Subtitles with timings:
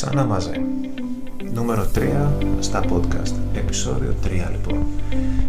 [0.00, 0.50] Ξανά μαζί.
[1.52, 2.00] Νούμερο 3
[2.60, 3.32] στα podcast.
[3.54, 4.86] Επισόδιο 3 λοιπόν.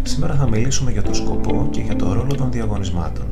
[0.04, 3.26] Σήμερα θα μιλήσουμε για το σκοπό και για το ρόλο των διαγωνισμάτων.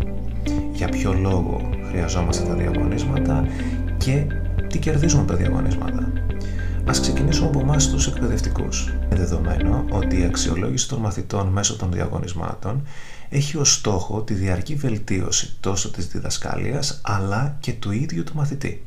[0.74, 3.48] Για ποιο λόγο χρειαζόμαστε τα διαγωνίσματα
[3.98, 4.26] και
[4.68, 6.12] τι κερδίζουμε από τα διαγωνίσματα.
[6.86, 8.94] Α ξεκινήσουμε από εμάς τους εκπαιδευτικούς.
[9.06, 12.88] Είναι δεδομένο ότι η αξιολόγηση των μαθητών μέσω των διαγωνισμάτων
[13.30, 18.87] έχει ως στόχο τη διαρκή βελτίωση τόσο της διδασκάλειας αλλά και του ίδιου του μαθητή.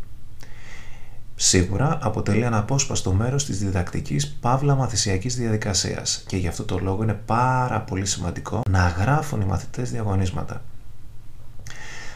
[1.43, 7.21] Σίγουρα αποτελεί αναπόσπαστο μέρος της διδακτικής παύλα μαθησιακής διαδικασίας και γι' αυτό το λόγο είναι
[7.27, 10.63] πάρα πολύ σημαντικό να γράφουν οι μαθητές διαγωνίσματα.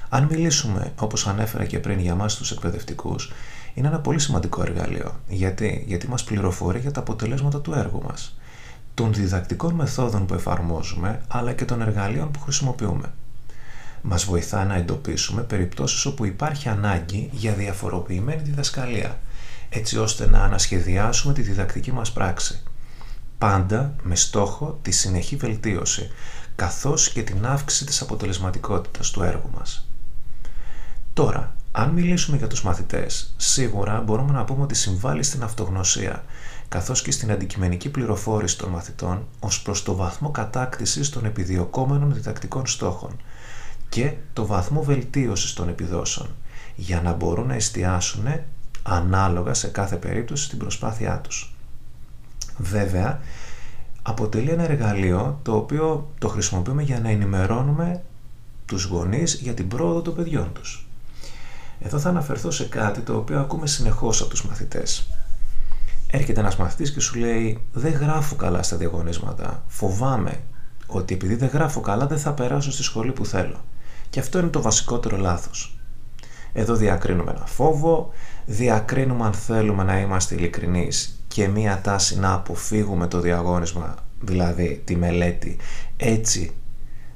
[0.08, 3.32] Αν μιλήσουμε, όπως ανέφερα και πριν για μας τους εκπαιδευτικούς,
[3.74, 5.20] είναι ένα πολύ σημαντικό εργαλείο.
[5.28, 8.38] Γιατί, Γιατί μας πληροφορεί για τα αποτελέσματα του έργου μας,
[8.94, 13.12] των διδακτικών μεθόδων που εφαρμόζουμε, αλλά και των εργαλείων που χρησιμοποιούμε.
[14.06, 19.20] Μας βοηθά να εντοπίσουμε περιπτώσεις όπου υπάρχει ανάγκη για διαφοροποιημένη διδασκαλία,
[19.68, 22.62] έτσι ώστε να ανασχεδιάσουμε τη διδακτική μας πράξη.
[23.38, 26.10] Πάντα με στόχο τη συνεχή βελτίωση,
[26.56, 29.88] καθώς και την αύξηση της αποτελεσματικότητας του έργου μας.
[31.12, 36.24] Τώρα, αν μιλήσουμε για τους μαθητές, σίγουρα μπορούμε να πούμε ότι συμβάλλει στην αυτογνωσία,
[36.68, 42.66] καθώς και στην αντικειμενική πληροφόρηση των μαθητών ως προς το βαθμό κατάκτησης των επιδιωκόμενων διδακτικών
[42.66, 43.16] στόχων
[43.94, 46.28] και το βαθμό βελτίωσης των επιδόσεων,
[46.74, 48.24] για να μπορούν να εστιάσουν
[48.82, 51.54] ανάλογα σε κάθε περίπτωση στην προσπάθειά τους.
[52.58, 53.20] Βέβαια,
[54.02, 58.02] αποτελεί ένα εργαλείο το οποίο το χρησιμοποιούμε για να ενημερώνουμε
[58.66, 60.86] τους γονείς για την πρόοδο των παιδιών τους.
[61.80, 65.08] Εδώ θα αναφερθώ σε κάτι το οποίο ακούμε συνεχώς από τους μαθητές.
[66.10, 70.40] Έρχεται ένας μαθητής και σου λέει «Δεν γράφω καλά στα διαγωνίσματα, φοβάμαι
[70.86, 73.60] ότι επειδή δεν γράφω καλά δεν θα περάσω στη σχολή που θέλω».
[74.10, 75.78] Και αυτό είναι το βασικότερο λάθος.
[76.52, 78.12] Εδώ διακρίνουμε ένα φόβο,
[78.46, 84.96] διακρίνουμε αν θέλουμε να είμαστε ειλικρινείς και μία τάση να αποφύγουμε το διαγώνισμα, δηλαδή τη
[84.96, 85.56] μελέτη.
[85.96, 86.54] Έτσι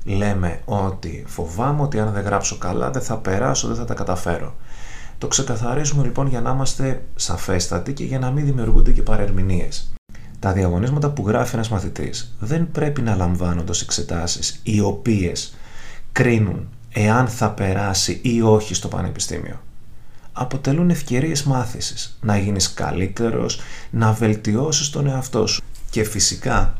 [0.04, 4.55] λέμε ότι φοβάμαι ότι αν δεν γράψω καλά δεν θα περάσω, δεν θα τα καταφέρω.
[5.19, 9.93] Το ξεκαθαρίζουμε λοιπόν για να είμαστε σαφέστατοι και για να μην δημιουργούνται και παρερμηνίες.
[10.38, 15.56] Τα διαγωνίσματα που γράφει ένας μαθητής δεν πρέπει να λαμβάνονται ως εξετάσεις οι οποίες
[16.12, 16.69] κρίνουν
[17.00, 19.60] εάν θα περάσει ή όχι στο πανεπιστήμιο.
[20.32, 23.60] Αποτελούν ευκαιρίες μάθησης, να γίνεις καλύτερος,
[23.91, 25.62] να βελτιώσεις τον εαυτό σου.
[25.91, 26.75] Και φυσικά,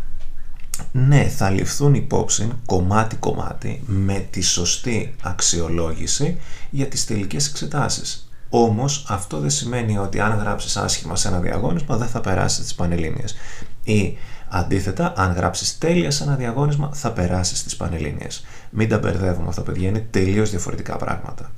[0.93, 6.41] ναι, θα ληφθούν υπόψη κομμάτι-κομμάτι με τη σωστή αξιολόγηση
[6.71, 8.31] για τις τελικές εξετάσεις.
[8.49, 12.75] Όμως αυτό δεν σημαίνει ότι αν γράψεις άσχημα σε ένα διαγώνισμα δεν θα περάσεις τις
[12.75, 13.35] πανελλήνιες.
[13.83, 14.17] Ή
[14.51, 18.45] Αντίθετα, αν γράψεις τέλεια σε ένα διαγώνισμα, θα περάσεις στι Πανελλήνιες.
[18.71, 21.53] Μην τα μπερδεύουμε αυτά, παιδιά, είναι τελείως διαφορετικά πράγματα.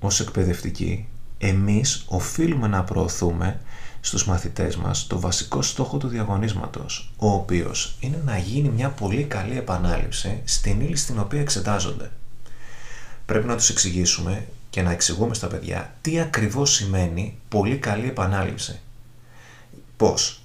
[0.00, 1.08] Ω εκπαιδευτικοί,
[1.38, 3.60] εμείς οφείλουμε να προωθούμε
[4.00, 9.22] στους μαθητές μας το βασικό στόχο του διαγωνίσματος, ο οποίος είναι να γίνει μια πολύ
[9.22, 12.10] καλή επανάληψη στην ύλη στην οποία εξετάζονται.
[13.26, 18.80] Πρέπει να τους εξηγήσουμε και να εξηγούμε στα παιδιά τι ακριβώς σημαίνει πολύ καλή επανάληψη.
[19.96, 20.43] Πώς,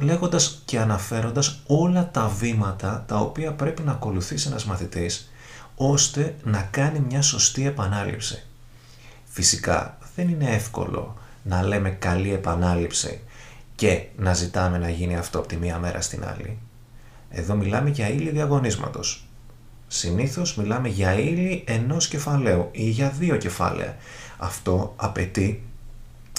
[0.00, 5.30] λέγοντας και αναφέροντας όλα τα βήματα τα οποία πρέπει να ακολουθήσει ένας μαθητής
[5.76, 8.44] ώστε να κάνει μια σωστή επανάληψη.
[9.24, 13.20] Φυσικά δεν είναι εύκολο να λέμε καλή επανάληψη
[13.74, 16.58] και να ζητάμε να γίνει αυτό από τη μία μέρα στην άλλη.
[17.30, 19.24] Εδώ μιλάμε για ύλη διαγωνίσματος.
[19.88, 23.96] Συνήθως μιλάμε για ύλη ενός κεφαλαίου ή για δύο κεφάλαια.
[24.38, 25.62] Αυτό απαιτεί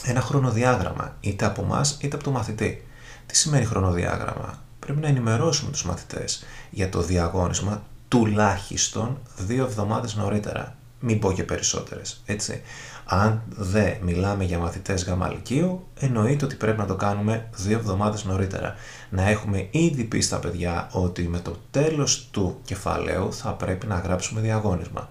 [0.05, 2.85] ένα χρονοδιάγραμμα είτε από μας είτε από το μαθητή.
[3.25, 4.61] Τι σημαίνει χρονοδιάγραμμα.
[4.79, 10.75] Πρέπει να ενημερώσουμε τους μαθητές για το διαγώνισμα τουλάχιστον δύο εβδομάδες νωρίτερα.
[10.99, 12.61] Μην πω και περισσότερες, έτσι.
[13.05, 18.75] Αν δεν μιλάμε για μαθητές γαμαλικίου, εννοείται ότι πρέπει να το κάνουμε δύο εβδομάδες νωρίτερα.
[19.09, 23.95] Να έχουμε ήδη πει στα παιδιά ότι με το τέλος του κεφαλαίου θα πρέπει να
[23.95, 25.09] γράψουμε διαγώνισμα.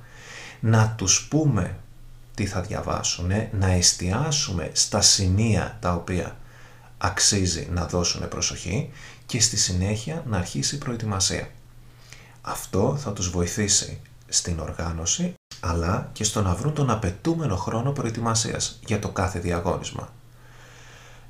[0.61, 1.77] Να τους πούμε
[2.35, 6.37] τι θα διαβάσουν, να εστιάσουμε στα σημεία τα οποία
[7.03, 8.91] αξίζει να δώσουν προσοχή
[9.27, 11.51] και στη συνέχεια να αρχίσει η προετοιμασία.
[12.41, 18.79] Αυτό θα τους βοηθήσει στην οργάνωση αλλά και στο να βρουν τον απαιτούμενο χρόνο προετοιμασίας
[18.87, 20.13] για το κάθε διαγώνισμα.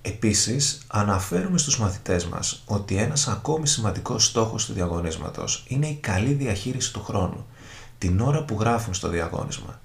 [0.03, 6.33] Επίσης, αναφέρουμε στους μαθητές μας ότι ένας ακόμη σημαντικός στόχος του διαγωνίσματος είναι η καλή
[6.33, 7.47] διαχείριση του χρόνου,
[7.99, 9.81] την ώρα που γράφουν στο διαγώνισμα.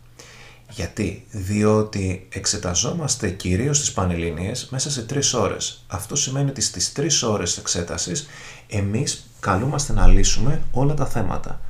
[0.70, 5.84] Γιατί, διότι εξεταζόμαστε κυρίως στις Πανελλήνιες μέσα σε τρεις ώρες.
[5.88, 8.28] Αυτό σημαίνει ότι στις τρεις ώρες εξέτασης
[8.68, 11.62] εμείς καλούμαστε να λύσουμε όλα τα θέματα.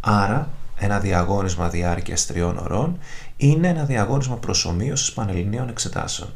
[0.00, 2.98] Άρα, ένα διαγώνισμα διάρκειας τριών ωρών
[3.36, 6.32] είναι ένα διαγώνισμα προσωμείωσης Πανελληνίων εξετάσεων.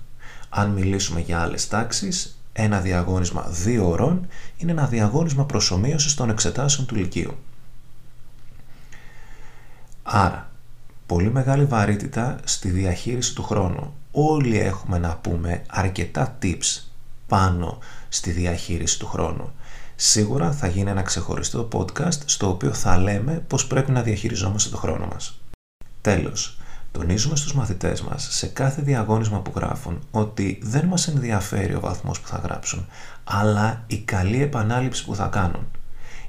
[0.49, 6.87] Αν μιλήσουμε για άλλες τάξεις, ένα διαγώνισμα δύο ωρών είναι ένα διαγώνισμα προσωμείωσης των εξετάσεων
[6.87, 7.39] του Λυκείου.
[10.03, 10.50] Άρα,
[11.11, 13.95] πολύ μεγάλη βαρύτητα στη διαχείριση του χρόνου.
[14.11, 16.83] Όλοι έχουμε να πούμε αρκετά tips
[17.27, 17.79] πάνω
[18.09, 19.53] στη διαχείριση του χρόνου.
[19.97, 24.77] Σίγουρα θα γίνει ένα ξεχωριστό podcast στο οποίο θα λέμε πώς πρέπει να διαχειριζόμαστε το
[24.77, 25.41] χρόνο μας.
[26.01, 26.59] Τέλος,
[26.93, 32.21] τονίζουμε στους μαθητές μας σε κάθε διαγώνισμα που γράφουν ότι δεν μας ενδιαφέρει ο βαθμός
[32.21, 32.87] που θα γράψουν,
[33.25, 35.67] αλλά η καλή επανάληψη που θα κάνουν.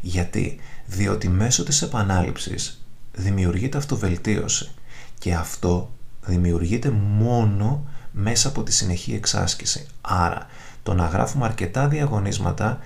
[0.02, 2.81] Γιατί, διότι μέσω της επανάληψης
[3.12, 4.72] δημιουργείται αυτοβελτίωση
[5.20, 5.90] και αυτό
[6.26, 9.88] δημιουργείται μόνο μέσα από τη συνεχή εξάσκηση.
[10.02, 10.46] Άρα,
[10.84, 12.80] το να γράφουμε αρκετά διαγωνίσματα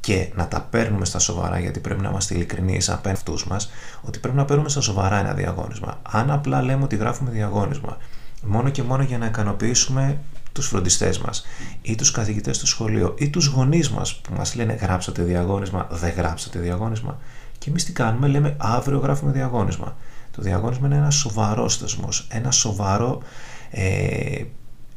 [0.00, 3.70] και να τα παίρνουμε στα σοβαρά, γιατί πρέπει να είμαστε ειλικρινείς απέναντι αυτούς μας,
[4.02, 6.00] ότι πρέπει να παίρνουμε στα σοβαρά ένα διαγώνισμα.
[6.02, 7.96] Αν απλά λέμε ότι γράφουμε διαγώνισμα,
[8.42, 10.18] μόνο και μόνο για να ικανοποιήσουμε
[10.52, 11.44] τους φροντιστές μας
[11.82, 16.12] ή τους καθηγητές του σχολείου ή τους γονείς μας που μας λένε γράψατε διαγώνισμα, δεν
[16.16, 17.18] γράψατε διαγώνισμα.
[17.58, 19.96] Και εμείς τι κάνουμε, λέμε αύριο γράφουμε διαγώνισμα.
[20.30, 23.22] Το διαγώνισμα είναι ένα σοβαρό θεσμό, ένα σοβαρό
[23.70, 24.42] ε,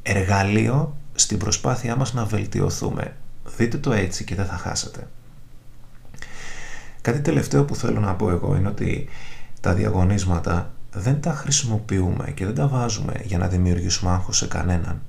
[0.04, 3.15] εργαλείο στην προσπάθειά μας να βελτιωθούμε.
[3.57, 5.07] Δείτε το έτσι και δεν θα χάσετε.
[7.01, 9.09] Κάτι τελευταίο που θέλω να πω εγώ είναι ότι
[9.62, 15.01] τα διαγωνίσματα δεν τα χρησιμοποιούμε και δεν τα βάζουμε για να δημιουργήσουμε άγχος σε κανέναν.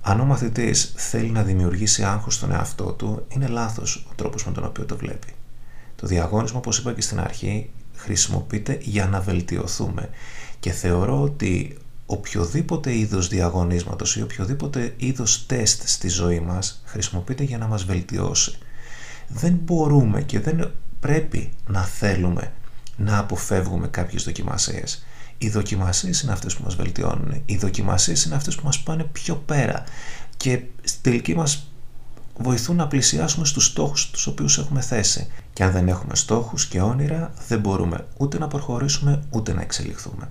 [0.00, 4.52] Αν ο μαθητής θέλει να δημιουργήσει άγχος στον εαυτό του, είναι λάθος ο τρόπος με
[4.52, 5.34] τον οποίο το βλέπει.
[6.00, 10.08] Το διαγώνισμα, όπως είπα και στην αρχή, χρησιμοποιείται για να βελτιωθούμε
[10.60, 17.58] και θεωρώ ότι οποιοδήποτε είδος διαγωνίσματος ή οποιοδήποτε είδος τεστ στη ζωή μας χρησιμοποιείται για
[17.58, 18.58] να μας βελτιώσει.
[19.28, 22.52] Δεν μπορούμε και δεν πρέπει να θέλουμε
[22.96, 25.06] να αποφεύγουμε κάποιες δοκιμασίες.
[25.38, 27.42] Οι δοκιμασίες είναι αυτές που μας βελτιώνουν.
[27.44, 29.84] Οι δοκιμασίες είναι αυτές που μας πάνε πιο πέρα
[30.36, 31.72] και στη τελική μας
[32.38, 35.26] βοηθούν να πλησιάσουμε στους στόχους τους οποίους έχουμε θέσει.
[35.52, 40.28] Και αν δεν έχουμε στόχους και όνειρα δεν μπορούμε ούτε να προχωρήσουμε ούτε να εξελιχθούμε.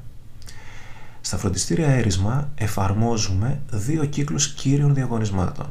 [1.22, 5.66] Στα φροντιστήρια έρισμα εφαρμόζουμε δύο κύκλους κύριων διαγωνισμάτων,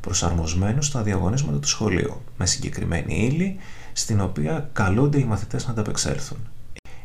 [0.00, 3.56] προσαρμοσμένους στα διαγωνίσματα του σχολείου, με συγκεκριμένη ύλη,
[3.92, 6.38] στην οποία καλούνται οι μαθητές να ανταπεξέλθουν.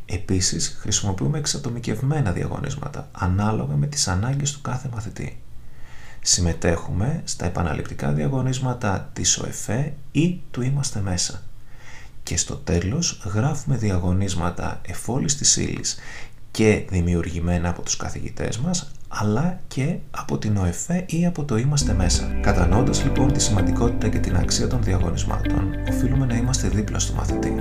[0.04, 5.42] Επίσης, χρησιμοποιούμε εξατομικευμένα διαγωνίσματα, ανάλογα με τις ανάγκες του κάθε μαθητή.
[6.20, 11.42] Συμμετέχουμε στα επαναληπτικά διαγωνίσματα της ΟΕΦΕ ή του Είμαστε Μέσα.
[12.22, 15.98] Και στο τέλος γράφουμε διαγωνίσματα εφόλης της ύλης
[16.50, 21.92] και δημιουργημένα από τους καθηγητές μας αλλά και από την ΟΕΦΕ ή από το Είμαστε
[21.92, 22.38] Μέσα.
[22.40, 27.54] Κατανοώντας λοιπόν τη σημαντικότητα και την αξία των διαγωνισμάτων, οφείλουμε να είμαστε δίπλα στο μαθητή.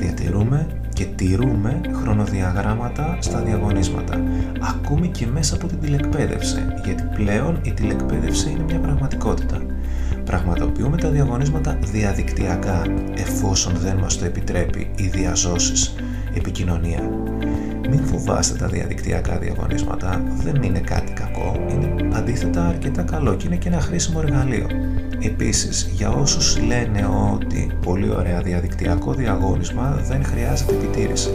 [0.00, 4.22] Διατηρούμε και τηρούμε χρονοδιαγράμματα στα διαγωνίσματα,
[4.60, 9.58] ακόμη και μέσα από την τηλεκπαίδευση, γιατί πλέον η τηλεκπαίδευση είναι μια πραγματικότητα.
[10.24, 12.82] Πραγματοποιούμε τα διαγωνίσματα διαδικτυακά,
[13.14, 15.94] εφόσον δεν μας το επιτρέπει η διαζώσεις
[16.34, 17.10] επικοινωνία.
[17.90, 23.56] Μην φοβάστε τα διαδικτυακά διαγωνίσματα, δεν είναι κάτι κακό, είναι αντίθετα αρκετά καλό και είναι
[23.56, 24.66] και ένα χρήσιμο εργαλείο.
[25.22, 31.30] Επίσης, για όσους λένε ότι πολύ ωραία διαδικτυακό διαγώνισμα δεν χρειάζεται επιτήρηση.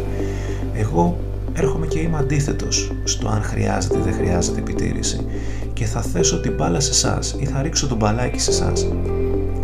[0.73, 1.17] Εγώ
[1.53, 5.25] έρχομαι και είμαι αντίθετος στο αν χρειάζεται ή δεν χρειάζεται επιτήρηση
[5.73, 8.87] και θα θέσω την μπάλα σε εσάς ή θα ρίξω τον μπαλάκι σε εσάς.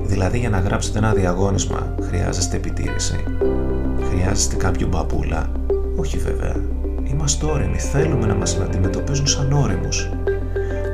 [0.03, 3.23] Δηλαδή για να γράψετε ένα διαγώνισμα χρειάζεστε επιτήρηση;
[4.09, 5.51] Χρειάζεστε κάποιο μπαπούλα.
[5.95, 6.55] Όχι βέβαια.
[7.03, 7.77] Είμαστε όριμοι.
[7.77, 10.09] Θέλουμε να μας αντιμετωπίζουν σαν όριμους.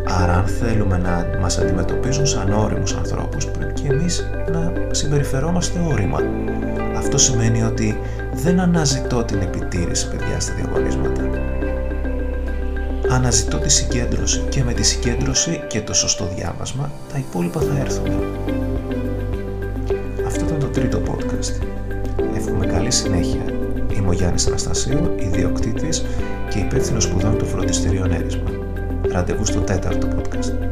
[0.09, 6.19] Άρα αν θέλουμε να μας αντιμετωπίζουν σαν όριμους ανθρώπους πρέπει και εμείς να συμπεριφερόμαστε όρημα.
[6.97, 7.99] Αυτό σημαίνει ότι
[8.33, 11.21] δεν αναζητώ την επιτήρηση παιδιά στα διαγωνίσματα.
[13.09, 18.23] Αναζητώ τη συγκέντρωση και με τη συγκέντρωση και το σωστό διάβασμα τα υπόλοιπα θα έρθουν.
[20.25, 21.65] Αυτό ήταν το τρίτο podcast.
[22.35, 23.41] Εύχομαι καλή συνέχεια.
[23.97, 26.05] Είμαι ο Γιάννης Αναστασίου, ιδιοκτήτης
[26.49, 28.56] και υπεύθυνος σπουδών του φροντιστηρίων Έρισμα.
[29.11, 30.67] Ραντεβού στο τέταρτο podcast.